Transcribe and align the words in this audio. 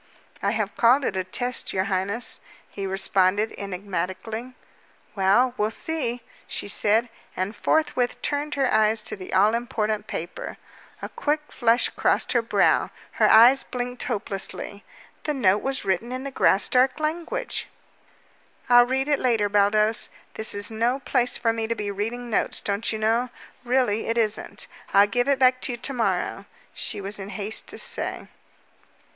"I 0.41 0.49
have 0.49 0.75
called 0.75 1.05
it 1.05 1.15
a 1.15 1.23
test, 1.23 1.73
your 1.73 1.83
highness," 1.83 2.39
he 2.67 2.87
responded 2.87 3.53
enigmatically. 3.55 4.55
"Well, 5.15 5.53
we'll 5.57 5.69
see," 5.69 6.23
she 6.47 6.67
said, 6.67 7.07
and 7.37 7.55
forthwith 7.55 8.19
turned 8.23 8.55
her 8.55 8.73
eyes 8.73 9.03
to 9.03 9.15
the 9.15 9.31
all 9.31 9.53
important 9.53 10.07
paper. 10.07 10.57
A 11.03 11.09
quick 11.09 11.51
flush 11.51 11.89
crossed 11.89 12.31
her 12.31 12.41
brow; 12.41 12.89
her 13.21 13.29
eyes 13.29 13.61
blinked 13.61 14.01
hopelessly. 14.01 14.83
The 15.25 15.35
note 15.35 15.61
was 15.61 15.85
written 15.85 16.11
in 16.11 16.23
the 16.23 16.31
Graustark 16.31 16.99
language! 16.99 17.67
"I'll 18.69 18.87
read 18.87 19.07
it 19.07 19.19
later, 19.19 19.49
Baldos. 19.49 20.09
This 20.33 20.55
is 20.55 20.71
no 20.71 20.97
place 20.97 21.37
for 21.37 21.53
me 21.53 21.67
to 21.67 21.75
be 21.75 21.91
reading 21.91 22.27
notes, 22.27 22.59
don't 22.59 22.91
you 22.91 22.97
know? 22.97 23.29
Really, 23.63 24.07
it 24.07 24.17
isn't. 24.17 24.65
I'll 24.95 25.05
give 25.05 25.27
it 25.27 25.37
back 25.37 25.61
to 25.61 25.73
you 25.73 25.77
to 25.77 25.93
morrow," 25.93 26.45
she 26.73 26.99
was 27.01 27.19
in 27.19 27.29
haste 27.29 27.67
to 27.67 27.77
say. 27.77 28.27